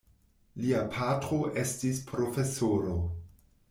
Lia 0.63 0.79
patro 0.95 1.41
estis 1.67 2.03
profesoro. 2.11 3.01